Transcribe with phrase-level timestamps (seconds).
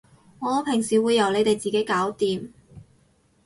[0.39, 2.49] 我平時會由你哋自己搞掂